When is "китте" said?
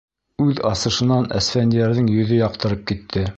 2.95-3.29